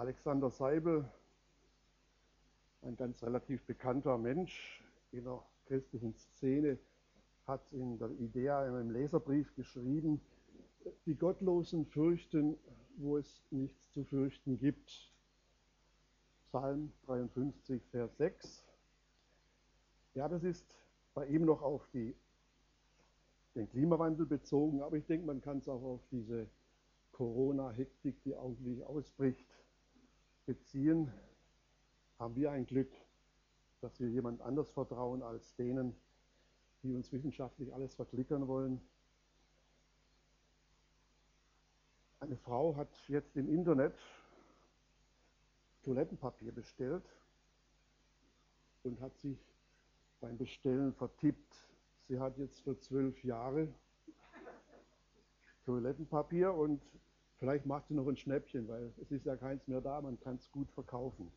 [0.00, 1.04] Alexander Seibel,
[2.80, 4.82] ein ganz relativ bekannter Mensch
[5.12, 6.78] in der christlichen Szene,
[7.46, 10.22] hat in der Idea in einem Leserbrief geschrieben,
[11.04, 12.56] die Gottlosen fürchten,
[12.96, 15.12] wo es nichts zu fürchten gibt.
[16.46, 18.64] Psalm 53, Vers 6.
[20.14, 20.78] Ja, das ist
[21.12, 22.16] bei ihm noch auf die,
[23.54, 26.46] den Klimawandel bezogen, aber ich denke, man kann es auch auf diese
[27.12, 29.46] Corona-Hektik, die augenblicklich ausbricht,
[30.50, 31.12] beziehen.
[32.18, 32.90] Haben wir ein Glück,
[33.80, 35.94] dass wir jemand anders vertrauen als denen,
[36.82, 38.80] die uns wissenschaftlich alles verklickern wollen.
[42.18, 43.94] Eine Frau hat jetzt im Internet
[45.84, 47.04] Toilettenpapier bestellt
[48.82, 49.38] und hat sich
[50.20, 51.54] beim Bestellen vertippt.
[52.08, 53.68] Sie hat jetzt für zwölf Jahre
[55.64, 56.82] Toilettenpapier und
[57.40, 60.36] vielleicht macht sie noch ein Schnäppchen, weil es ist ja keins mehr da, man kann
[60.36, 61.32] es gut verkaufen.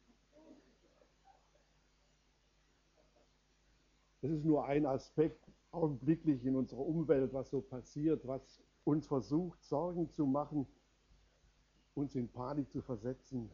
[4.21, 9.63] Das ist nur ein Aspekt augenblicklich in unserer Umwelt, was so passiert, was uns versucht,
[9.63, 10.67] Sorgen zu machen,
[11.95, 13.49] uns in Panik zu versetzen.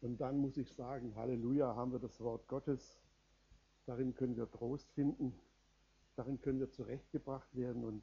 [0.00, 2.98] Und dann muss ich sagen, Halleluja, haben wir das Wort Gottes.
[3.84, 5.34] Darin können wir Trost finden.
[6.16, 8.02] Darin können wir zurechtgebracht werden und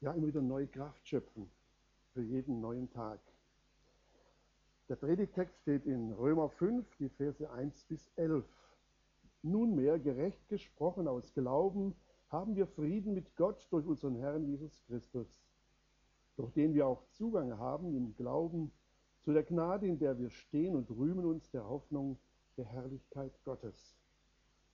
[0.00, 1.50] ja, immer wieder neue Kraft schöpfen
[2.12, 3.20] für jeden neuen Tag.
[4.88, 8.44] Der Predigtext steht in Römer 5, die Verse 1 bis 11.
[9.42, 11.94] Nunmehr, gerecht gesprochen aus Glauben,
[12.28, 15.28] haben wir Frieden mit Gott durch unseren Herrn Jesus Christus,
[16.36, 18.72] durch den wir auch Zugang haben im Glauben
[19.20, 22.18] zu der Gnade, in der wir stehen und rühmen uns der Hoffnung
[22.56, 23.96] der Herrlichkeit Gottes.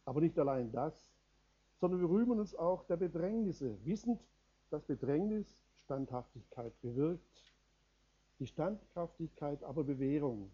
[0.05, 1.13] Aber nicht allein das,
[1.79, 4.21] sondern wir rühmen uns auch der Bedrängnisse, wissend,
[4.71, 7.55] dass Bedrängnis Standhaftigkeit bewirkt,
[8.41, 10.51] die Standhaftigkeit aber Bewährung,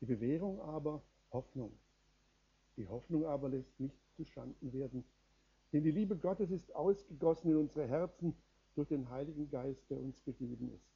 [0.00, 1.78] die Bewährung aber Hoffnung.
[2.78, 5.04] Die Hoffnung aber lässt nicht zustanden werden,
[5.74, 8.34] denn die Liebe Gottes ist ausgegossen in unsere Herzen
[8.74, 10.88] durch den Heiligen Geist, der uns gegeben ist.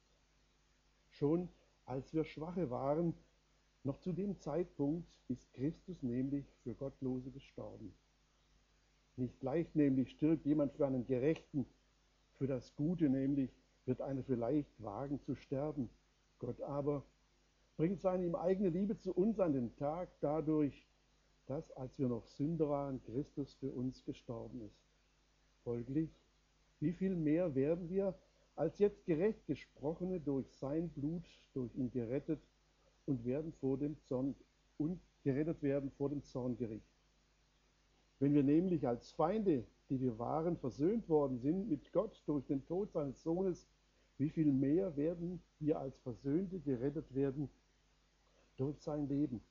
[1.09, 1.47] Schon
[1.85, 3.13] als wir Schwache waren,
[3.83, 7.93] noch zu dem Zeitpunkt ist Christus nämlich für Gottlose gestorben.
[9.15, 11.67] Nicht leicht nämlich stirbt jemand für einen Gerechten,
[12.33, 13.51] für das Gute nämlich
[13.85, 15.89] wird einer vielleicht wagen zu sterben.
[16.39, 17.03] Gott aber
[17.77, 20.87] bringt seine ihm eigene Liebe zu uns an den Tag dadurch,
[21.47, 24.81] dass, als wir noch Sünder waren, Christus für uns gestorben ist.
[25.63, 26.09] Folglich,
[26.79, 28.15] wie viel mehr werden wir
[28.55, 32.41] als jetzt gerecht gesprochene durch sein Blut, durch ihn gerettet
[33.05, 34.35] und werden vor dem Zorn
[34.77, 36.85] und gerettet werden vor dem Zorngericht.
[38.19, 42.65] Wenn wir nämlich als Feinde, die wir waren, versöhnt worden sind mit Gott durch den
[42.65, 43.67] Tod seines Sohnes,
[44.17, 47.49] wie viel mehr werden wir als Versöhnte gerettet werden
[48.57, 49.41] durch sein Leben.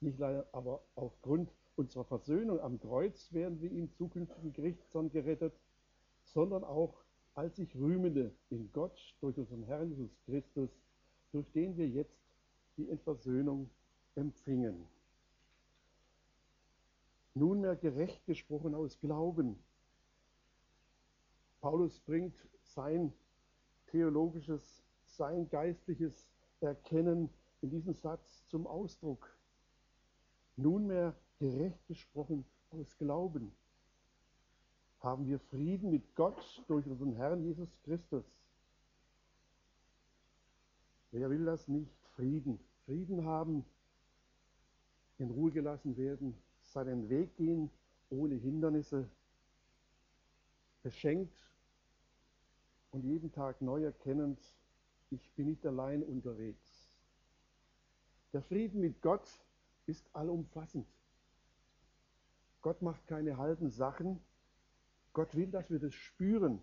[0.00, 5.54] Nicht leider, aber aufgrund unserer Versöhnung am Kreuz werden wir im zukünftigen Gerichtszorn gerettet,
[6.24, 7.02] sondern auch
[7.34, 10.70] als sich rühmende in Gott durch unseren Herrn Jesus Christus,
[11.30, 12.20] durch den wir jetzt
[12.76, 13.70] die Entversöhnung
[14.14, 14.86] empfingen.
[17.34, 19.58] Nunmehr gerecht gesprochen aus Glauben.
[21.60, 23.12] Paulus bringt sein
[23.86, 26.26] theologisches, sein geistliches
[26.60, 27.28] Erkennen
[27.60, 29.28] in diesem Satz zum Ausdruck
[30.56, 33.52] nunmehr gerecht gesprochen aus Glauben,
[35.00, 38.24] haben wir Frieden mit Gott durch unseren Herrn Jesus Christus.
[41.10, 41.92] Wer will das nicht?
[42.14, 42.58] Frieden.
[42.86, 43.64] Frieden haben,
[45.18, 46.36] in Ruhe gelassen werden,
[46.72, 47.70] seinen Weg gehen
[48.10, 49.08] ohne Hindernisse,
[50.82, 51.38] beschenkt
[52.90, 54.40] und jeden Tag neu erkennend,
[55.10, 56.90] ich bin nicht allein unterwegs.
[58.32, 59.28] Der Frieden mit Gott
[59.86, 60.86] ist allumfassend.
[62.62, 64.20] Gott macht keine halben Sachen.
[65.12, 66.62] Gott will, dass wir das spüren,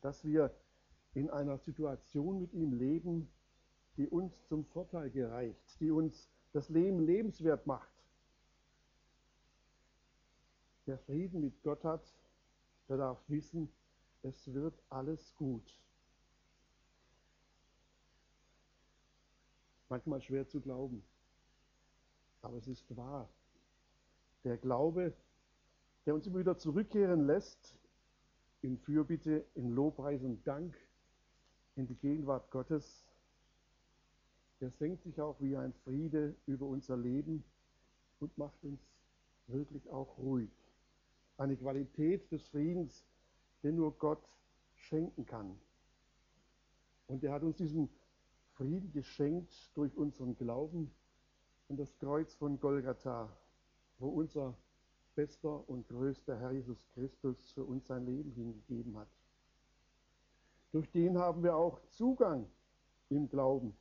[0.00, 0.54] dass wir
[1.14, 3.28] in einer Situation mit ihm leben,
[3.96, 7.99] die uns zum Vorteil gereicht, die uns das Leben lebenswert macht.
[10.90, 12.02] Wer Frieden mit Gott hat,
[12.88, 13.72] der darf wissen,
[14.22, 15.62] es wird alles gut.
[19.88, 21.04] Manchmal schwer zu glauben.
[22.42, 23.28] Aber es ist wahr.
[24.42, 25.14] Der Glaube,
[26.06, 27.78] der uns immer wieder zurückkehren lässt,
[28.60, 30.76] in Fürbitte, in Lobpreis und Dank,
[31.76, 33.06] in die Gegenwart Gottes,
[34.60, 37.44] der senkt sich auch wie ein Friede über unser Leben
[38.18, 38.80] und macht uns
[39.46, 40.50] wirklich auch ruhig.
[41.40, 43.02] Eine Qualität des Friedens,
[43.62, 44.22] den nur Gott
[44.74, 45.58] schenken kann.
[47.06, 47.88] Und er hat uns diesen
[48.56, 50.90] Frieden geschenkt durch unseren Glauben
[51.70, 53.34] an das Kreuz von Golgatha,
[53.98, 54.54] wo unser
[55.14, 59.08] bester und größter Herr Jesus Christus für uns sein Leben hingegeben hat.
[60.72, 62.46] Durch den haben wir auch Zugang
[63.08, 63.74] im Glauben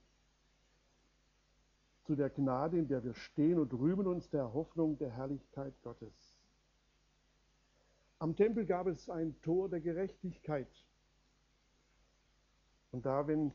[2.05, 6.28] zu der Gnade, in der wir stehen und rühmen uns der Hoffnung der Herrlichkeit Gottes.
[8.19, 10.68] Am Tempel gab es ein Tor der Gerechtigkeit.
[12.92, 13.54] Und da, wenn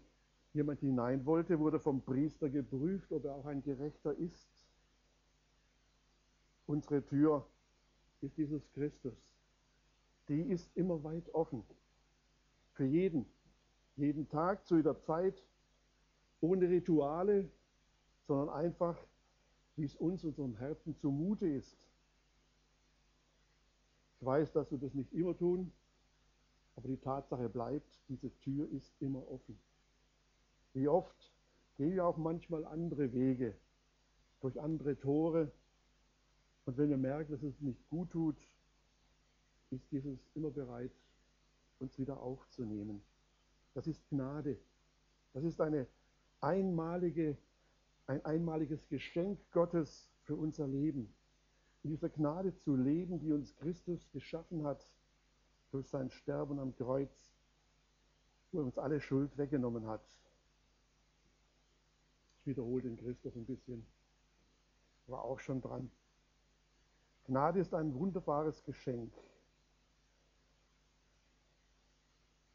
[0.54, 4.48] jemand hinein wollte, wurde vom Priester geprüft, ob er auch ein Gerechter ist.
[6.66, 7.46] Unsere Tür
[8.22, 9.14] ist Jesus Christus.
[10.28, 11.62] Die ist immer weit offen.
[12.72, 13.26] Für jeden.
[13.96, 15.42] Jeden Tag, zu jeder Zeit,
[16.40, 17.50] ohne Rituale,
[18.26, 18.98] sondern einfach,
[19.76, 21.76] wie es uns, unserem Herzen zumute ist.
[24.24, 25.72] Weiß, dass wir das nicht immer tun,
[26.76, 29.58] aber die Tatsache bleibt, diese Tür ist immer offen.
[30.72, 31.32] Wie oft
[31.76, 33.54] gehen wir auch manchmal andere Wege,
[34.40, 35.50] durch andere Tore.
[36.66, 38.36] Und wenn wir merken, dass es nicht gut tut,
[39.70, 40.92] ist Jesus immer bereit,
[41.78, 43.02] uns wieder aufzunehmen.
[43.72, 44.58] Das ist Gnade.
[45.32, 45.86] Das ist eine
[46.40, 47.36] einmalige,
[48.06, 51.12] ein einmaliges Geschenk Gottes für unser Leben.
[51.84, 54.82] In dieser Gnade zu leben, die uns Christus geschaffen hat
[55.70, 57.30] durch sein Sterben am Kreuz,
[58.50, 60.02] wo er uns alle Schuld weggenommen hat.
[62.38, 63.86] Ich wiederhole den Christoph ein bisschen.
[65.08, 65.90] War auch schon dran.
[67.26, 69.12] Gnade ist ein wunderbares Geschenk.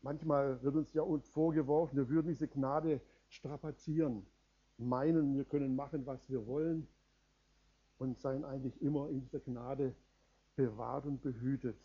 [0.01, 4.25] Manchmal wird uns ja vorgeworfen, wir würden diese Gnade strapazieren,
[4.79, 6.87] meinen, wir können machen, was wir wollen
[7.99, 9.93] und seien eigentlich immer in dieser Gnade
[10.55, 11.77] bewahrt und behütet.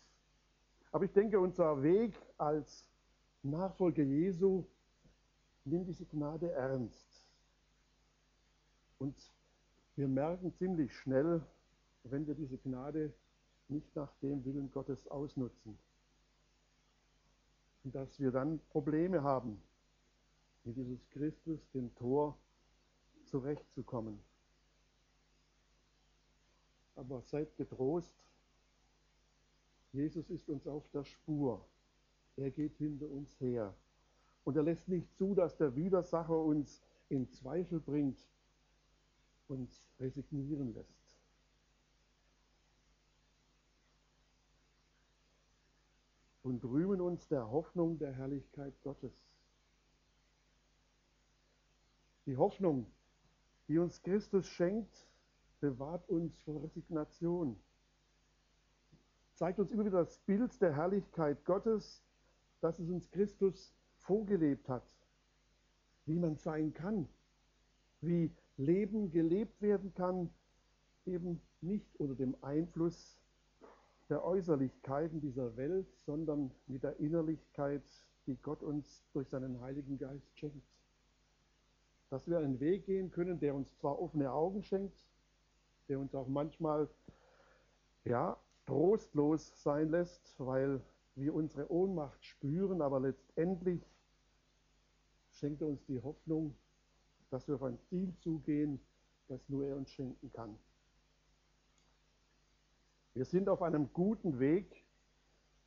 [0.91, 2.89] Aber ich denke, unser Weg als
[3.43, 4.65] Nachfolger Jesu
[5.65, 7.07] nimmt diese Gnade ernst.
[8.97, 9.15] Und
[9.95, 11.45] wir merken ziemlich schnell,
[12.03, 13.13] wenn wir diese Gnade
[13.67, 15.77] nicht nach dem Willen Gottes ausnutzen.
[17.83, 19.61] Und dass wir dann Probleme haben,
[20.63, 22.37] mit Jesus Christus, dem Tor,
[23.25, 24.19] zurechtzukommen.
[26.95, 28.13] Aber seid getrost,
[29.91, 31.65] Jesus ist uns auf der Spur.
[32.35, 33.73] Er geht hinter uns her.
[34.43, 38.19] Und er lässt nicht zu, dass der Widersacher uns in Zweifel bringt,
[39.47, 41.19] uns resignieren lässt.
[46.43, 49.13] Und rühmen uns der Hoffnung der Herrlichkeit Gottes.
[52.25, 52.85] Die Hoffnung,
[53.67, 55.07] die uns Christus schenkt,
[55.65, 57.55] bewahrt uns vor Resignation.
[59.33, 62.03] Zeigt uns immer wieder das Bild der Herrlichkeit Gottes,
[62.61, 64.85] das es uns Christus vorgelebt hat.
[66.05, 67.09] Wie man sein kann,
[68.01, 70.29] wie Leben gelebt werden kann,
[71.07, 73.19] eben nicht unter dem Einfluss
[74.09, 77.83] der Äußerlichkeiten dieser Welt, sondern mit der Innerlichkeit,
[78.27, 80.67] die Gott uns durch seinen Heiligen Geist schenkt.
[82.11, 84.95] Dass wir einen Weg gehen können, der uns zwar offene Augen schenkt,
[85.87, 86.89] der uns auch manchmal
[88.03, 90.81] ja, trostlos sein lässt, weil
[91.15, 93.81] wir unsere Ohnmacht spüren, aber letztendlich
[95.31, 96.55] schenkt er uns die Hoffnung,
[97.29, 98.79] dass wir auf ein Ziel zugehen,
[99.27, 100.57] das nur er uns schenken kann.
[103.13, 104.83] Wir sind auf einem guten Weg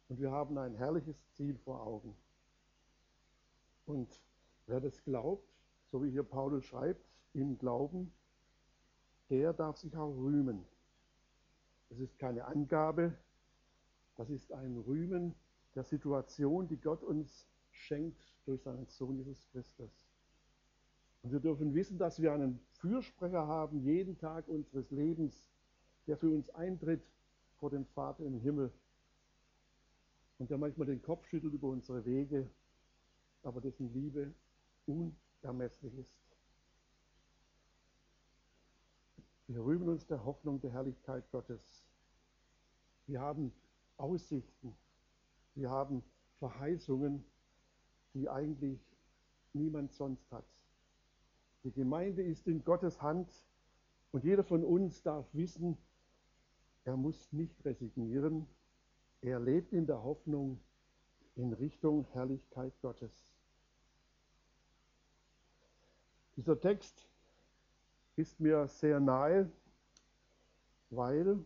[0.09, 2.15] und wir haben ein herrliches Ziel vor Augen.
[3.87, 4.21] Und
[4.67, 5.49] wer das glaubt,
[5.87, 8.13] so wie hier Paulus schreibt, im Glauben,
[9.31, 10.65] der darf sich auch rühmen.
[11.89, 13.17] Das ist keine Angabe,
[14.17, 15.35] das ist ein Rühmen
[15.75, 20.09] der Situation, die Gott uns schenkt durch seinen Sohn Jesus Christus.
[21.23, 25.51] Und wir dürfen wissen, dass wir einen Fürsprecher haben, jeden Tag unseres Lebens,
[26.07, 27.03] der für uns eintritt
[27.59, 28.73] vor dem Vater im Himmel
[30.39, 32.49] und der manchmal den Kopf schüttelt über unsere Wege,
[33.43, 34.33] aber dessen Liebe
[34.87, 36.28] unermesslich ist.
[39.49, 41.83] Wir rühmen uns der Hoffnung der Herrlichkeit Gottes.
[43.07, 43.51] Wir haben
[43.97, 44.77] Aussichten,
[45.55, 46.05] wir haben
[46.39, 47.25] Verheißungen,
[48.13, 48.79] die eigentlich
[49.55, 50.45] niemand sonst hat.
[51.65, 53.33] Die Gemeinde ist in Gottes Hand
[54.13, 55.79] und jeder von uns darf wissen,
[56.85, 58.47] er muss nicht resignieren.
[59.23, 60.61] Er lebt in der Hoffnung
[61.37, 63.35] in Richtung Herrlichkeit Gottes.
[66.37, 67.08] Dieser Text
[68.19, 69.49] ist mir sehr nahe,
[70.91, 71.39] weil,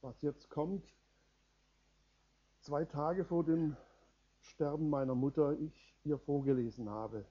[0.00, 0.86] was jetzt kommt,
[2.60, 3.76] zwei Tage vor dem
[4.38, 7.24] Sterben meiner Mutter ich ihr vorgelesen habe.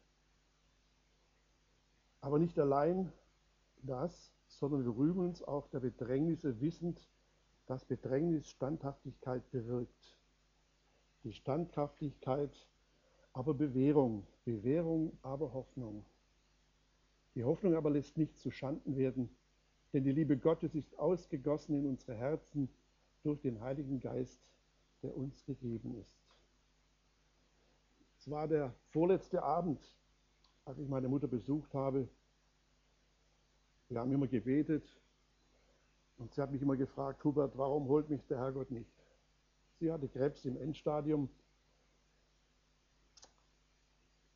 [2.19, 3.11] Aber nicht allein
[3.83, 6.99] das, sondern wir rühmen uns auch der Bedrängnisse, wissend,
[7.67, 10.17] dass Bedrängnis Standhaftigkeit bewirkt.
[11.23, 12.67] Die Standhaftigkeit
[13.31, 16.05] aber Bewährung, Bewährung aber Hoffnung.
[17.39, 19.29] Die Hoffnung aber lässt nicht zu Schanden werden,
[19.93, 22.67] denn die Liebe Gottes ist ausgegossen in unsere Herzen
[23.23, 24.41] durch den Heiligen Geist,
[25.01, 26.13] der uns gegeben ist.
[28.17, 29.79] Es war der vorletzte Abend,
[30.65, 32.09] als ich meine Mutter besucht habe.
[33.87, 34.83] Wir haben immer gebetet
[36.17, 38.91] und sie hat mich immer gefragt, Hubert, warum holt mich der Herrgott nicht?
[39.79, 41.29] Sie hatte Krebs im Endstadium.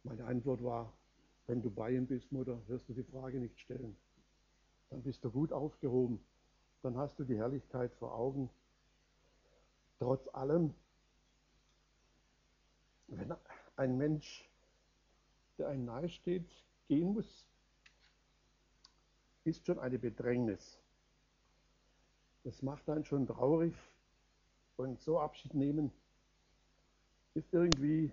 [0.04, 0.94] Meine Antwort war,
[1.48, 3.96] wenn du bei ihm bist, Mutter, wirst du die Frage nicht stellen.
[4.90, 6.24] Dann bist du gut aufgehoben.
[6.82, 8.50] Dann hast du die Herrlichkeit vor Augen.
[10.00, 10.74] Trotz allem,
[13.08, 13.34] wenn
[13.76, 14.50] ein Mensch,
[15.58, 16.50] der einem nahe steht,
[16.88, 17.48] gehen muss,
[19.44, 20.80] ist schon eine Bedrängnis.
[22.44, 23.74] Das macht einen schon traurig
[24.78, 25.92] und so Abschied nehmen
[27.34, 28.12] ist irgendwie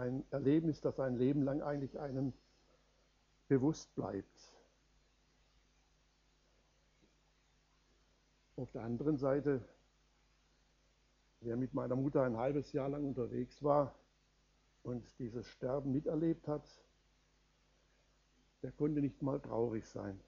[0.00, 2.32] ein Erlebnis, das ein Leben lang eigentlich einem
[3.48, 4.54] bewusst bleibt.
[8.56, 9.62] Auf der anderen Seite,
[11.40, 13.94] wer mit meiner Mutter ein halbes Jahr lang unterwegs war
[14.82, 16.66] und dieses Sterben miterlebt hat,
[18.62, 20.18] der konnte nicht mal traurig sein.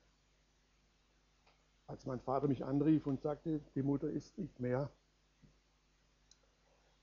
[1.86, 4.90] Als mein Vater mich anrief und sagte, die Mutter ist nicht mehr,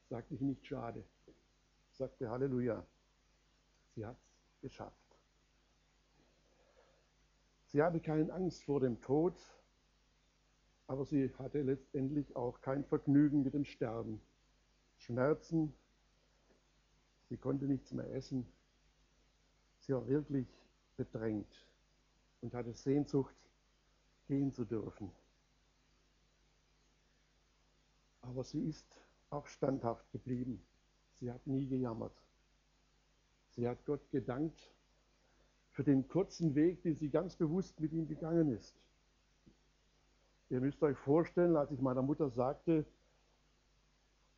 [0.09, 1.03] sagte ich nicht schade
[1.99, 2.85] sagte Halleluja.
[3.93, 4.95] Sie hat es geschafft.
[7.65, 9.37] Sie hatte keine Angst vor dem Tod,
[10.87, 14.21] aber sie hatte letztendlich auch kein Vergnügen mit dem Sterben.
[14.97, 15.73] Schmerzen,
[17.27, 18.47] sie konnte nichts mehr essen.
[19.79, 20.47] Sie war wirklich
[20.95, 21.67] bedrängt
[22.39, 23.35] und hatte Sehnsucht,
[24.25, 25.11] gehen zu dürfen.
[28.21, 28.87] Aber sie ist
[29.29, 30.63] auch standhaft geblieben.
[31.19, 32.13] Sie hat nie gejammert.
[33.49, 34.71] Sie hat Gott gedankt
[35.71, 38.75] für den kurzen Weg, den sie ganz bewusst mit ihm gegangen ist.
[40.49, 42.85] Ihr müsst euch vorstellen, als ich meiner Mutter sagte,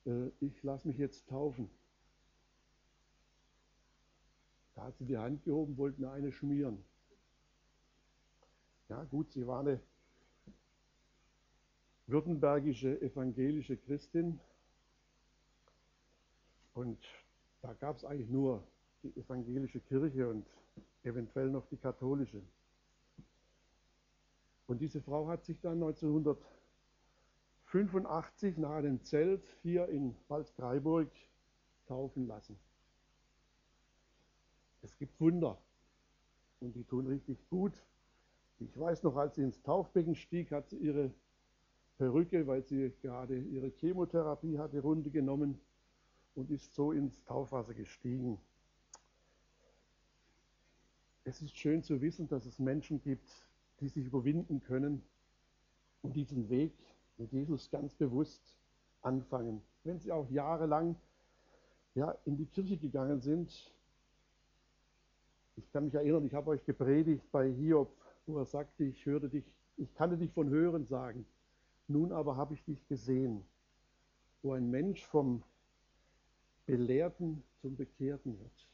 [0.05, 1.69] äh, ich lasse mich jetzt taufen.
[4.75, 6.83] Da hat sie die Hand gehoben, wollte mir eine schmieren.
[8.89, 9.79] Ja gut, sie war eine
[12.07, 14.39] württembergische evangelische Christin,
[16.73, 16.97] und
[17.61, 18.63] da gab es eigentlich nur
[19.03, 20.47] die evangelische Kirche und
[21.03, 22.41] eventuell noch die katholische.
[24.67, 31.09] Und diese Frau hat sich dann 1985 nahe dem Zelt hier in Waldkraiburg
[31.87, 32.55] taufen lassen.
[34.81, 35.57] Es gibt Wunder
[36.61, 37.73] und die tun richtig gut.
[38.59, 41.11] Ich weiß noch, als sie ins Taufbecken stieg, hat sie ihre
[41.97, 45.59] Perücke, weil sie gerade ihre Chemotherapie hatte, runde genommen
[46.35, 48.39] und ist so ins Taufwasser gestiegen.
[51.23, 53.29] Es ist schön zu wissen, dass es Menschen gibt,
[53.79, 55.03] die sich überwinden können
[56.01, 56.73] und diesen Weg
[57.17, 58.41] mit Jesus ganz bewusst
[59.01, 59.61] anfangen.
[59.83, 60.95] Wenn sie auch jahrelang
[61.95, 63.71] ja, in die Kirche gegangen sind.
[65.57, 67.91] Ich kann mich erinnern, ich habe euch gepredigt bei Hiob,
[68.25, 69.43] wo er sagte, ich hörte dich,
[69.77, 71.25] ich kannte dich von Hören sagen,
[71.87, 73.43] nun aber habe ich dich gesehen.
[74.41, 75.43] Wo ein Mensch vom
[76.71, 78.69] Belehrten zum Bekehrten wird.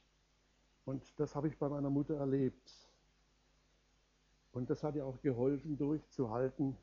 [0.86, 2.72] Und das habe ich bei meiner Mutter erlebt.
[4.52, 6.78] Und das hat ihr auch geholfen, durchzuhalten,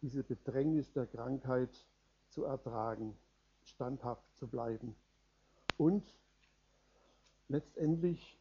[0.00, 1.68] diese Bedrängnis der Krankheit
[2.30, 3.14] zu ertragen,
[3.62, 4.96] standhaft zu bleiben.
[5.76, 6.02] Und
[7.48, 8.38] letztendlich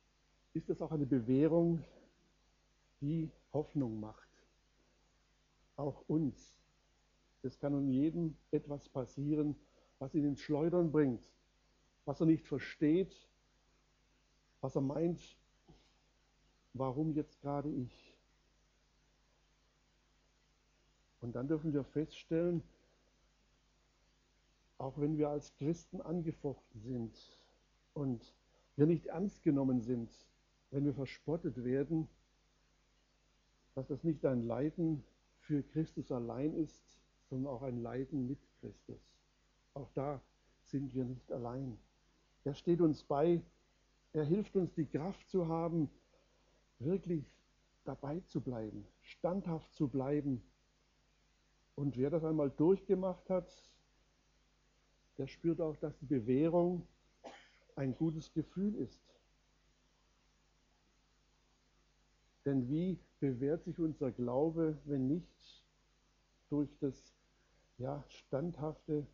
[0.54, 1.84] ist es auch eine Bewährung,
[3.02, 4.30] die Hoffnung macht.
[5.76, 6.58] Auch uns.
[7.44, 9.58] Es kann um jedem etwas passieren,
[10.00, 11.30] was ihn ins Schleudern bringt,
[12.06, 13.16] was er nicht versteht,
[14.62, 15.22] was er meint,
[16.74, 18.18] warum jetzt gerade ich.
[21.22, 22.64] Und dann dürfen wir feststellen,
[24.78, 27.16] auch wenn wir als Christen angefochten sind
[27.94, 28.34] und
[28.76, 30.12] wir nicht ernst genommen sind,
[30.72, 32.08] wenn wir verspottet werden,
[33.76, 35.04] dass das nicht ein Leiden
[35.38, 39.00] für Christus allein ist, sondern auch ein Leiden mit Christus.
[39.76, 40.20] Auch da
[40.64, 41.78] sind wir nicht allein.
[42.44, 43.42] Er steht uns bei.
[44.14, 45.90] Er hilft uns, die Kraft zu haben,
[46.80, 47.24] wirklich
[47.84, 50.42] dabei zu bleiben, standhaft zu bleiben.
[51.76, 53.52] Und wer das einmal durchgemacht hat,
[55.18, 56.88] der spürt auch, dass die Bewährung
[57.76, 59.02] ein gutes Gefühl ist.
[62.46, 65.64] Denn wie bewährt sich unser Glaube, wenn nicht
[66.50, 67.14] durch das
[67.78, 69.06] ja, standhafte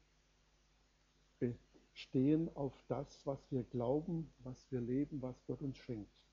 [1.98, 6.24] Bestehen auf das, was wir glauben, was wir leben, was Gott uns schenkt?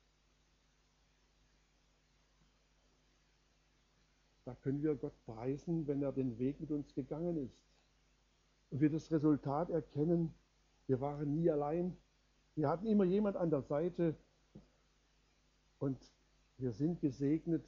[4.45, 7.57] Da können wir Gott preisen, wenn er den Weg mit uns gegangen ist.
[8.71, 10.35] Und wir das Resultat erkennen,
[10.87, 11.97] wir waren nie allein.
[12.57, 14.15] Wir hatten immer jemand an der Seite
[15.79, 15.99] und
[16.59, 17.65] wir sind gesegnet,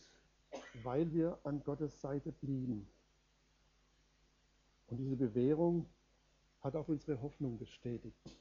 [0.83, 2.87] weil wir an Gottes Seite blieben.
[4.89, 5.87] Und diese Bewährung
[6.67, 8.37] hat auch unsere Hoffnung bestätigt.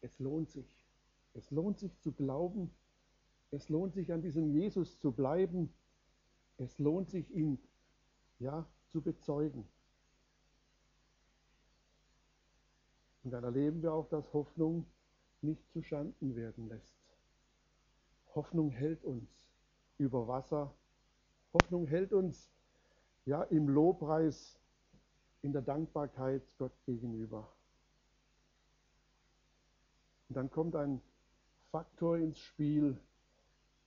[0.00, 0.84] Es lohnt sich.
[1.34, 2.70] Es lohnt sich zu glauben.
[3.50, 5.72] Es lohnt sich an diesem Jesus zu bleiben
[6.58, 7.58] es lohnt sich, ihn
[8.40, 9.66] ja, zu bezeugen.
[13.22, 14.86] Und dann erleben wir auch, dass Hoffnung
[15.40, 16.96] nicht zu Schanden werden lässt.
[18.34, 19.28] Hoffnung hält uns
[19.98, 20.74] über Wasser.
[21.52, 22.50] Hoffnung hält uns
[23.24, 24.58] ja im Lobpreis,
[25.42, 27.48] in der Dankbarkeit Gott gegenüber.
[30.28, 31.00] Und dann kommt ein
[31.70, 32.98] Faktor ins Spiel,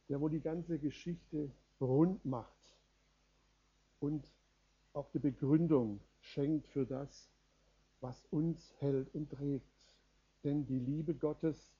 [0.09, 2.77] der wo die ganze Geschichte rund macht
[3.99, 4.29] und
[4.93, 7.29] auch die Begründung schenkt für das,
[8.01, 9.65] was uns hält und trägt.
[10.43, 11.73] Denn die Liebe Gottes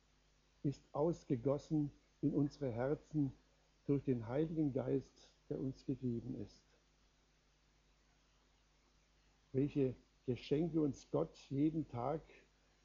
[0.63, 3.33] ist ausgegossen in unsere Herzen
[3.85, 6.70] durch den Heiligen Geist, der uns gegeben ist.
[9.53, 12.21] Welche Geschenke uns Gott jeden Tag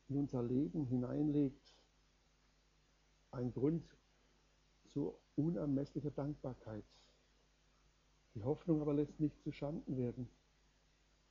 [0.09, 1.75] in unser Leben hineinlegt,
[3.31, 3.85] ein Grund
[4.89, 6.85] zu unermesslicher Dankbarkeit.
[8.35, 10.29] Die Hoffnung aber lässt nicht zu Schanden werden,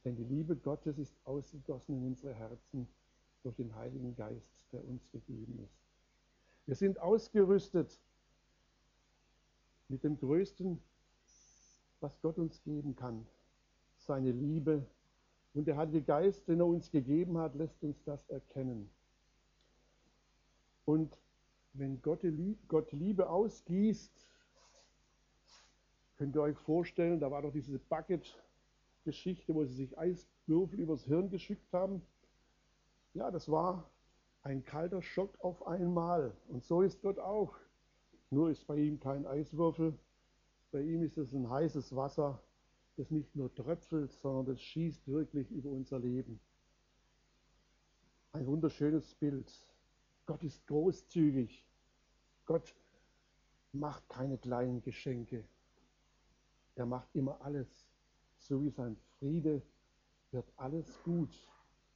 [0.04, 2.88] denn die Liebe Gottes ist ausgegossen in unsere Herzen
[3.44, 5.86] durch den Heiligen Geist, der uns gegeben ist.
[6.66, 8.00] Wir sind ausgerüstet
[9.88, 10.82] mit dem Größten,
[12.00, 13.26] was Gott uns geben kann,
[13.98, 14.86] seine Liebe.
[15.56, 18.92] Und der Heilige Geist, den er uns gegeben hat, lässt uns das erkennen.
[20.86, 21.18] Und
[21.74, 22.22] wenn Gott
[22.92, 24.28] Liebe ausgießt,
[26.18, 31.30] Könnt ihr euch vorstellen, da war doch diese Bucket-Geschichte, wo sie sich Eiswürfel übers Hirn
[31.30, 32.02] geschickt haben.
[33.14, 33.90] Ja, das war
[34.42, 36.32] ein kalter Schock auf einmal.
[36.48, 37.54] Und so ist Gott auch.
[38.30, 39.94] Nur ist bei ihm kein Eiswürfel.
[40.72, 42.42] Bei ihm ist es ein heißes Wasser,
[42.98, 46.40] das nicht nur tröpfelt, sondern das schießt wirklich über unser Leben.
[48.32, 49.52] Ein wunderschönes Bild.
[50.26, 51.66] Gott ist großzügig.
[52.46, 52.76] Gott
[53.72, 55.46] macht keine kleinen Geschenke.
[56.76, 57.88] Er macht immer alles.
[58.38, 59.62] So wie sein Friede
[60.32, 61.34] wird alles gut.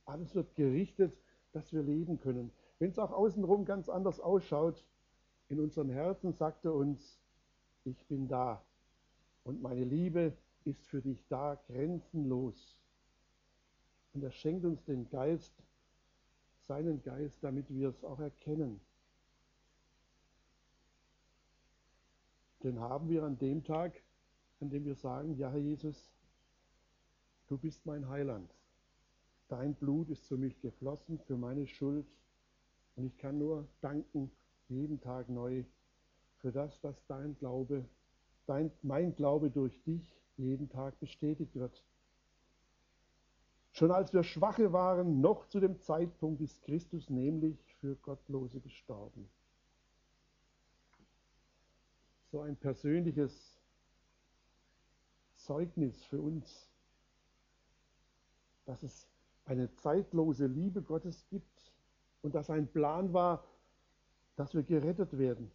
[0.06, 1.18] Alles wird gerichtet,
[1.52, 2.52] dass wir leben können.
[2.80, 4.86] Wenn es auch außenrum ganz anders ausschaut,
[5.50, 7.20] in unserem Herzen sagt er uns,
[7.84, 8.64] ich bin da
[9.44, 10.38] und meine Liebe
[10.70, 12.78] ist für dich da, grenzenlos.
[14.14, 15.54] Und er schenkt uns den Geist,
[16.68, 18.80] seinen Geist, damit wir es auch erkennen.
[22.64, 24.04] Den haben wir an dem Tag,
[24.60, 26.12] an dem wir sagen, ja Herr Jesus,
[27.48, 28.54] du bist mein Heiland.
[29.48, 32.06] Dein Blut ist für mich geflossen, für meine Schuld.
[32.96, 34.30] Und ich kann nur danken,
[34.68, 35.64] jeden Tag neu,
[36.38, 37.86] für das, was dein Glaube,
[38.46, 41.84] dein, mein Glaube durch dich jeden Tag bestätigt wird.
[43.72, 49.30] Schon als wir Schwache waren, noch zu dem Zeitpunkt ist Christus nämlich für Gottlose gestorben.
[52.32, 53.58] So ein persönliches
[55.36, 56.70] Zeugnis für uns,
[58.66, 59.08] dass es
[59.46, 61.74] eine zeitlose Liebe Gottes gibt
[62.22, 63.44] und dass ein Plan war,
[64.36, 65.52] dass wir gerettet werden.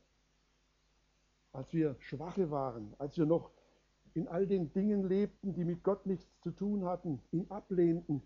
[1.52, 3.50] Als wir Schwache waren, als wir noch
[4.14, 8.22] in all den Dingen lebten, die mit Gott nichts zu tun hatten, ihn ablehnten,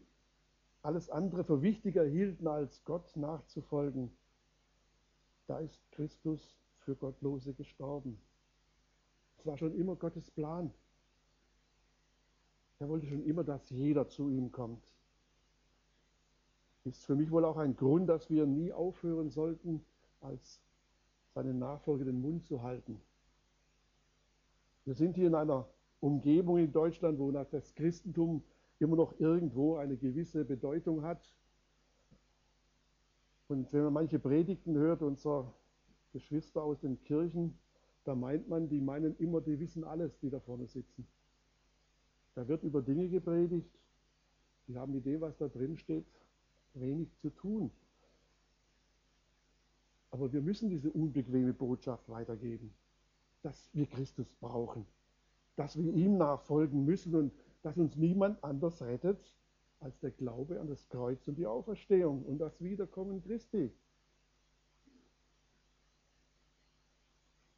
[0.83, 4.11] alles andere für wichtiger hielten, als Gott nachzufolgen,
[5.47, 8.21] da ist Christus für Gottlose gestorben.
[9.39, 10.71] Es war schon immer Gottes Plan.
[12.79, 14.83] Er wollte schon immer, dass jeder zu ihm kommt.
[16.85, 19.85] Ist für mich wohl auch ein Grund, dass wir nie aufhören sollten,
[20.21, 20.61] als
[21.35, 23.01] seine Nachfolger den Mund zu halten.
[24.85, 25.69] Wir sind hier in einer
[26.01, 28.43] Umgebung in Deutschland, wo das Christentum
[28.79, 31.35] immer noch irgendwo eine gewisse Bedeutung hat.
[33.49, 35.53] Und wenn man manche Predigten hört, unserer
[36.13, 37.59] Geschwister aus den Kirchen,
[38.05, 41.07] da meint man, die meinen immer, die wissen alles, die da vorne sitzen.
[42.35, 43.71] Da wird über Dinge gepredigt,
[44.69, 46.07] die haben mit dem, was da drin steht,
[46.75, 47.71] wenig zu tun.
[50.11, 52.73] Aber wir müssen diese unbequeme Botschaft weitergeben.
[53.43, 54.85] dass wir Christus brauchen,
[55.59, 59.19] dass wir ihm nachfolgen müssen und dass uns niemand anders rettet
[59.81, 63.73] als der Glaube an das Kreuz und die Auferstehung und das Wiederkommen Christi.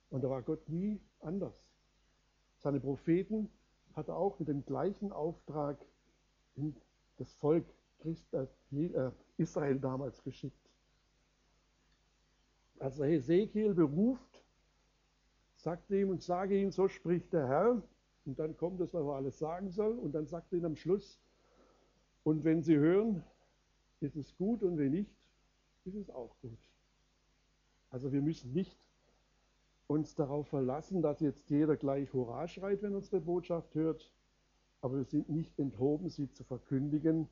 [0.09, 1.55] Und da war Gott nie anders.
[2.57, 3.51] Seine Propheten
[3.93, 5.77] hat er auch mit dem gleichen Auftrag
[6.57, 6.75] in
[7.19, 7.67] das Volk
[7.99, 10.57] Christ, äh, äh Israel damals geschickt.
[12.79, 14.30] Als Hesekiel beruft,
[15.63, 17.83] sagt ihm und sage ihm, so spricht der Herr.
[18.27, 19.99] Und dann kommt das, was er alles sagen soll.
[19.99, 21.21] Und dann sagt er ihm am Schluss,
[22.23, 23.25] und wenn sie hören,
[24.01, 25.11] ist es gut und wenn nicht,
[25.85, 26.59] ist es auch gut.
[27.91, 28.77] Also wir müssen nicht
[29.87, 34.13] uns darauf verlassen, dass jetzt jeder gleich Hurra schreit, wenn unsere Botschaft hört.
[34.83, 37.29] Aber wir sind nicht enthoben, sie zu verkündigen,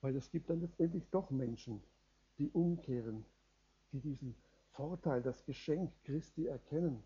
[0.00, 1.82] weil es gibt dann letztendlich doch Menschen,
[2.38, 3.24] die umkehren,
[3.92, 4.34] die diesen
[4.72, 7.02] Vorteil, das Geschenk Christi erkennen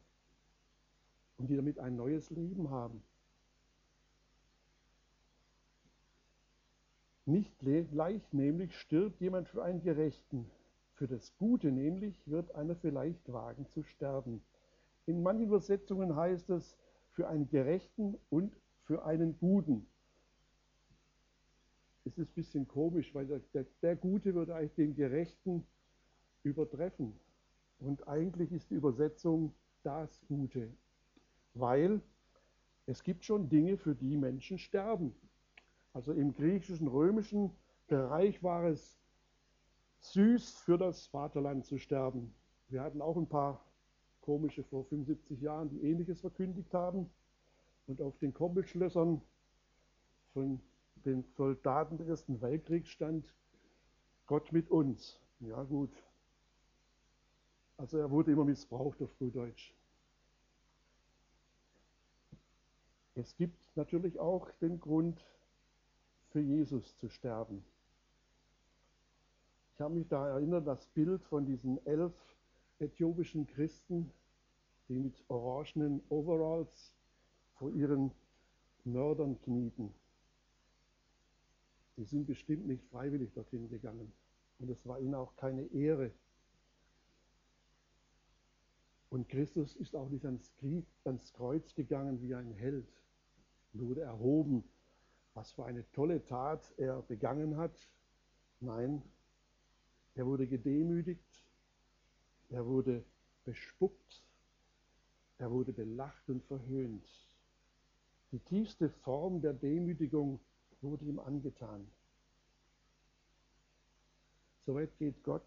[1.36, 3.02] und die damit ein neues Leben haben.
[7.24, 10.48] Nicht leicht nämlich stirbt jemand für einen Gerechten,
[10.94, 14.42] für das Gute nämlich wird einer vielleicht wagen zu sterben.
[15.06, 16.76] In manchen Übersetzungen heißt es
[17.10, 19.86] für einen Gerechten und für einen Guten.
[22.04, 25.66] Es ist ein bisschen komisch, weil der, der, der Gute würde eigentlich den Gerechten
[26.44, 27.12] übertreffen.
[27.78, 30.72] Und eigentlich ist die Übersetzung das Gute,
[31.54, 32.00] weil
[32.86, 35.14] es gibt schon Dinge, für die Menschen sterben.
[35.92, 37.50] Also im griechischen, römischen
[37.88, 38.98] Bereich war es
[40.00, 42.32] süß für das Vaterland zu sterben.
[42.68, 43.64] Wir hatten auch ein paar
[44.20, 47.10] komische vor 75 Jahren, die ähnliches verkündigt haben.
[47.86, 49.22] Und auf den Koppelschlössern
[50.32, 50.60] von
[51.04, 53.24] den Soldaten des Ersten Weltkriegs stand
[54.26, 55.20] Gott mit uns.
[55.40, 55.90] Ja gut,
[57.76, 59.74] also er wurde immer missbraucht auf gut Deutsch.
[63.14, 65.24] Es gibt natürlich auch den Grund,
[66.36, 67.64] für Jesus zu sterben.
[69.72, 72.12] Ich habe mich da erinnert, das Bild von diesen elf
[72.78, 74.12] äthiopischen Christen,
[74.88, 76.92] die mit orangenen Overalls
[77.54, 78.10] vor ihren
[78.84, 79.94] Mördern knieten.
[81.96, 84.12] Die sind bestimmt nicht freiwillig dorthin gegangen.
[84.58, 86.10] Und es war ihnen auch keine Ehre,
[89.16, 92.86] und Christus ist auch nicht ans, Kreuz gegangen wie ein Held,
[93.72, 94.62] wurde erhoben,
[95.32, 97.88] was für eine tolle Tat er begangen hat.
[98.60, 99.00] Nein,
[100.16, 101.46] er wurde gedemütigt,
[102.50, 103.02] er wurde
[103.46, 104.22] bespuckt,
[105.38, 107.08] er wurde belacht und verhöhnt.
[108.32, 110.40] Die tiefste Form der Demütigung
[110.82, 111.90] wurde ihm angetan.
[114.66, 115.46] Soweit geht Gott.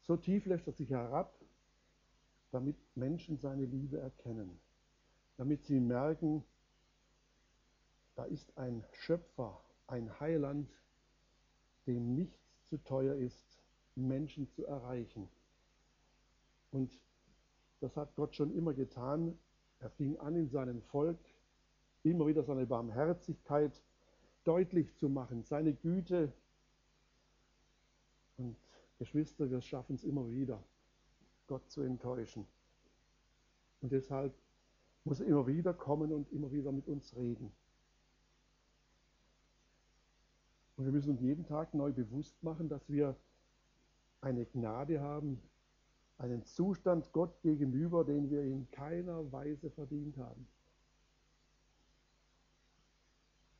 [0.00, 1.41] So tief lässt er sich herab,
[2.52, 4.60] damit Menschen seine Liebe erkennen,
[5.36, 6.44] damit sie merken,
[8.14, 10.70] da ist ein Schöpfer, ein Heiland,
[11.86, 13.58] dem nichts zu teuer ist,
[13.96, 15.28] Menschen zu erreichen.
[16.70, 16.98] Und
[17.80, 19.36] das hat Gott schon immer getan.
[19.80, 21.18] Er fing an, in seinem Volk
[22.02, 23.82] immer wieder seine Barmherzigkeit
[24.44, 26.32] deutlich zu machen, seine Güte.
[28.36, 28.56] Und
[28.98, 30.62] Geschwister, wir schaffen es immer wieder.
[31.46, 32.46] Gott zu enttäuschen.
[33.80, 34.34] Und deshalb
[35.04, 37.52] muss er immer wieder kommen und immer wieder mit uns reden.
[40.76, 43.16] Und wir müssen uns jeden Tag neu bewusst machen, dass wir
[44.20, 45.40] eine Gnade haben,
[46.18, 50.46] einen Zustand Gott gegenüber, den wir in keiner Weise verdient haben.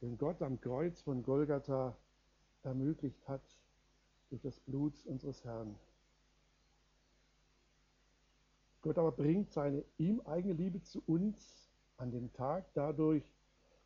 [0.01, 1.97] Den Gott am Kreuz von Golgatha
[2.63, 3.43] ermöglicht hat
[4.31, 5.77] durch das Blut unseres Herrn.
[8.83, 13.23] Gott aber bringt seine ihm eigene Liebe zu uns an dem Tag dadurch,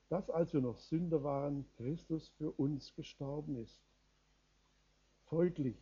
[0.09, 3.79] dass als wir noch Sünder waren, Christus für uns gestorben ist.
[5.27, 5.77] Folglich,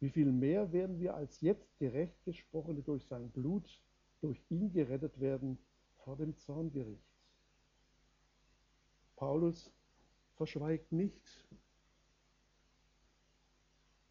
[0.00, 3.82] wie viel mehr werden wir als jetzt gerecht gesprochene durch sein Blut,
[4.22, 5.58] durch ihn gerettet werden
[6.04, 7.04] vor dem Zorngericht.
[9.16, 9.70] Paulus
[10.36, 11.46] verschweigt nicht,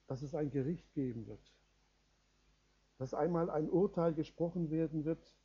[0.05, 1.53] dass es ein Gericht geben wird
[3.03, 5.35] dass einmal ein Urteil gesprochen werden wird.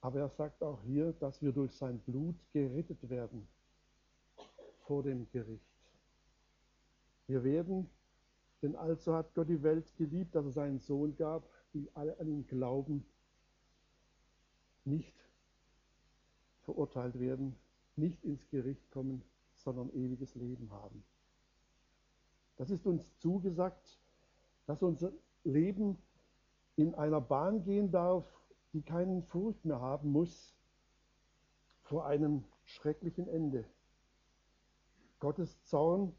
[0.00, 3.46] Aber er sagt auch hier, dass wir durch sein Blut gerettet werden
[4.80, 5.70] vor dem Gericht.
[7.28, 7.88] Wir werden,
[8.60, 12.26] denn also hat Gott die Welt geliebt, dass er seinen Sohn gab, die alle an
[12.26, 13.06] ihn glauben,
[14.84, 15.14] nicht
[16.62, 17.54] verurteilt werden,
[17.94, 19.22] nicht ins Gericht kommen,
[19.54, 21.04] sondern ewiges Leben haben.
[22.56, 23.96] Das ist uns zugesagt,
[24.66, 25.12] dass unser
[25.44, 25.98] Leben
[26.76, 28.24] in einer Bahn gehen darf,
[28.72, 30.54] die keinen Furcht mehr haben muss
[31.82, 33.64] vor einem schrecklichen Ende.
[35.18, 36.14] Gottes Zorn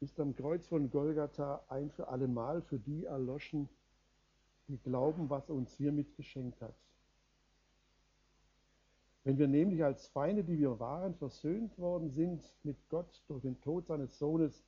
[0.00, 3.68] ist am Kreuz von Golgatha ein für allemal für die erloschen,
[4.68, 6.74] die glauben, was er uns hiermit geschenkt hat.
[9.24, 13.60] Wenn wir nämlich als Feinde, die wir waren, versöhnt worden sind mit Gott durch den
[13.60, 14.64] Tod seines Sohnes,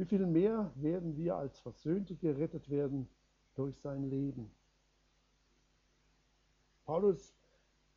[0.00, 3.06] wie viel mehr werden wir als Versöhnte gerettet werden
[3.54, 4.50] durch sein Leben.
[6.86, 7.34] Paulus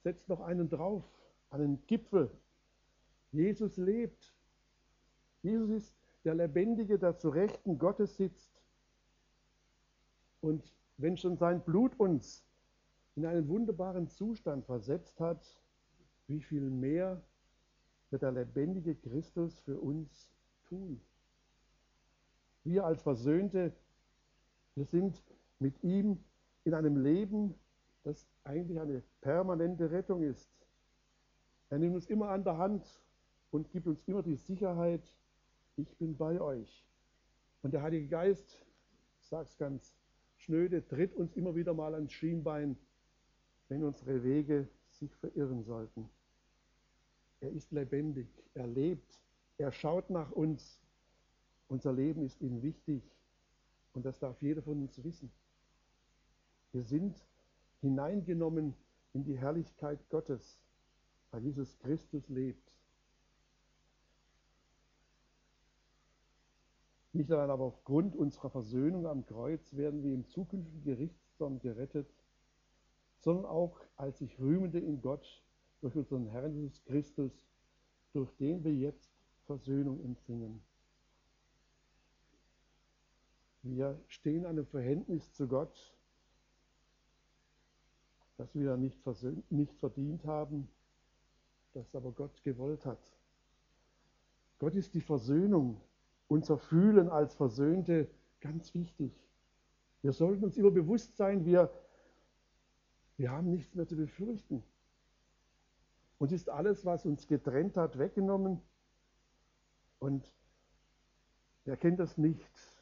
[0.04, 1.06] setzt noch einen drauf,
[1.50, 2.30] einen Gipfel.
[3.32, 4.34] Jesus lebt.
[5.44, 8.62] Jesus ist der Lebendige, der zu Rechten Gottes sitzt.
[10.42, 12.44] Und wenn schon sein Blut uns
[13.16, 15.58] in einen wunderbaren Zustand versetzt hat,
[16.28, 17.24] wie viel mehr
[18.10, 20.30] wird der lebendige Christus für uns
[20.66, 21.00] tun?
[22.64, 23.74] Wir als Versöhnte,
[24.76, 25.22] wir sind
[25.60, 26.24] mit ihm
[26.64, 27.56] in einem Leben,
[28.04, 30.50] das eigentlich eine permanente Rettung ist.
[31.70, 33.02] Er nimmt uns immer an der Hand
[33.52, 35.02] und gibt uns immer die Sicherheit,
[35.76, 36.86] ich bin bei euch.
[37.62, 38.64] Und der Heilige Geist,
[39.20, 39.96] ich sage es ganz
[40.38, 42.78] schnöde, tritt uns immer wieder mal ans Schienbein,
[43.70, 46.10] wenn unsere Wege sich verirren sollten.
[47.40, 49.20] Er ist lebendig, er lebt,
[49.58, 50.80] er schaut nach uns.
[51.74, 53.02] Unser Leben ist ihm wichtig
[53.94, 55.32] und das darf jeder von uns wissen.
[56.72, 57.26] Wir sind
[57.82, 58.76] hineingenommen
[59.14, 60.60] in die Herrlichkeit Gottes,
[61.32, 62.72] weil Jesus Christus lebt.
[67.12, 72.14] Nicht allein aber aufgrund unserer Versöhnung am Kreuz werden wir im zukünftigen Gerichtssturm gerettet,
[73.18, 75.42] sondern auch als sich Rühmende in Gott
[75.82, 77.48] durch unseren Herrn Jesus Christus,
[78.12, 79.10] durch den wir jetzt
[79.46, 80.62] Versöhnung empfingen.
[83.64, 85.96] Wir stehen einem Verhältnis zu Gott,
[88.38, 89.00] das wir nicht,
[89.50, 90.68] nicht verdient haben,
[91.74, 93.00] das aber Gott gewollt hat.
[94.60, 95.80] Gott ist die Versöhnung,
[96.28, 98.10] unser Fühlen als Versöhnte
[98.42, 99.14] ganz wichtig.
[100.02, 101.72] Wir sollten uns immer bewusst sein, wir,
[103.16, 104.62] wir haben nichts mehr zu befürchten.
[106.18, 108.62] Uns ist alles, was uns getrennt hat, weggenommen.
[110.00, 110.36] Und
[111.64, 112.73] wer kennt das nicht?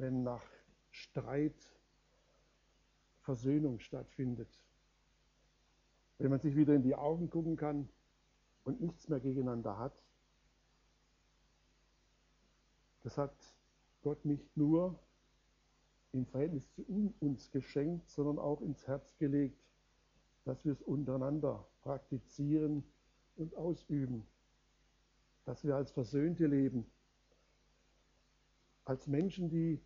[0.00, 0.44] Wenn nach
[0.90, 1.54] Streit
[3.20, 4.48] Versöhnung stattfindet.
[6.18, 7.88] Wenn man sich wieder in die Augen gucken kann
[8.64, 10.02] und nichts mehr gegeneinander hat.
[13.02, 13.34] Das hat
[14.02, 14.98] Gott nicht nur
[16.12, 16.82] im Verhältnis zu
[17.20, 19.60] uns geschenkt, sondern auch ins Herz gelegt,
[20.44, 22.82] dass wir es untereinander praktizieren
[23.36, 24.26] und ausüben,
[25.44, 26.90] dass wir als Versöhnte leben,
[28.84, 29.80] als Menschen, die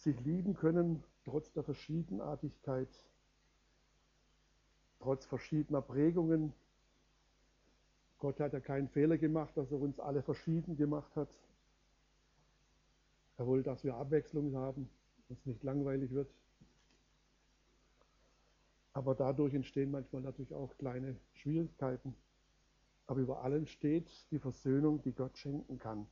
[0.00, 2.88] sich lieben können, trotz der Verschiedenartigkeit,
[4.98, 6.52] trotz verschiedener Prägungen.
[8.18, 11.28] Gott hat ja keinen Fehler gemacht, dass er uns alle verschieden gemacht hat.
[13.36, 14.88] Er wollte, dass wir Abwechslung haben,
[15.28, 16.30] dass es nicht langweilig wird.
[18.92, 22.14] Aber dadurch entstehen manchmal natürlich auch kleine Schwierigkeiten.
[23.06, 26.06] Aber über allem steht die Versöhnung, die Gott schenken kann.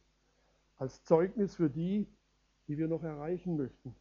[0.77, 2.07] Als Zeugnis für die,
[2.69, 3.95] die wir noch erreichen möchten,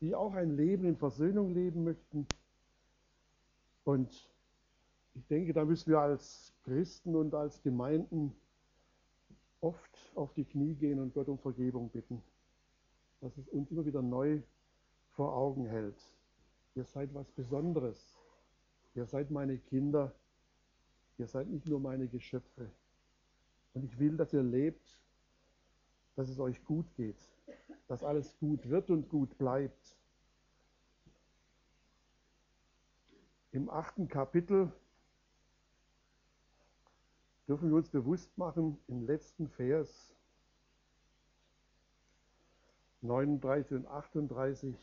[0.00, 2.26] die auch ein Leben in Versöhnung leben möchten.
[3.84, 4.28] Und
[5.14, 8.34] ich denke, da müssen wir als Christen und als Gemeinden
[9.60, 12.22] oft auf die Knie gehen und Gott um Vergebung bitten,
[13.20, 14.42] dass es uns immer wieder neu
[15.10, 16.00] vor Augen hält.
[16.74, 18.16] Ihr seid was Besonderes.
[18.94, 20.12] Ihr seid meine Kinder.
[21.18, 22.70] Ihr seid nicht nur meine Geschöpfe.
[23.74, 24.98] Und ich will, dass ihr lebt,
[26.16, 27.18] dass es euch gut geht
[27.90, 29.96] dass alles gut wird und gut bleibt.
[33.50, 34.72] Im achten Kapitel
[37.48, 40.14] dürfen wir uns bewusst machen, im letzten Vers
[43.00, 44.76] 39 und 38,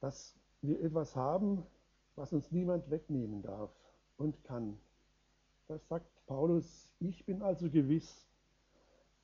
[0.00, 1.66] dass wir etwas haben,
[2.16, 3.70] was uns niemand wegnehmen darf
[4.18, 4.78] und kann.
[5.68, 8.28] Das sagt Paulus, ich bin also gewiss,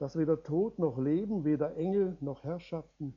[0.01, 3.15] dass weder Tod noch Leben, weder Engel noch Herrschaften,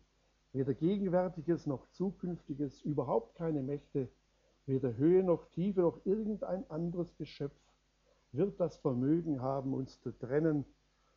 [0.52, 4.10] weder Gegenwärtiges noch Zukünftiges, überhaupt keine Mächte,
[4.66, 7.56] weder Höhe noch Tiefe noch irgendein anderes Geschöpf
[8.34, 10.66] wird das Vermögen haben, uns zu trennen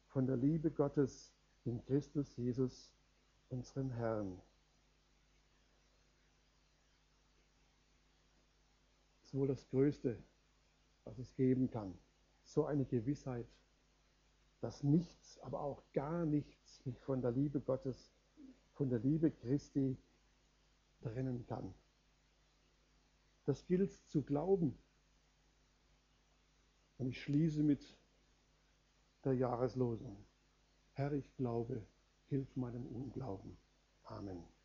[0.06, 1.32] von der Liebe Gottes
[1.64, 2.94] in Christus Jesus,
[3.48, 4.40] unseren Herrn.
[9.18, 10.16] Das ist wohl das Größte,
[11.02, 11.92] was es geben kann.
[12.44, 13.46] So eine Gewissheit
[14.60, 18.12] dass nichts, aber auch gar nichts mich von der Liebe Gottes,
[18.72, 19.96] von der Liebe Christi
[21.00, 21.74] trennen kann.
[23.44, 24.76] Das gilt zu glauben.
[26.98, 27.96] Und ich schließe mit
[29.24, 30.24] der Jahreslosung.
[30.92, 31.86] Herr, ich glaube,
[32.28, 33.56] hilf meinem Unglauben.
[34.04, 34.55] Amen.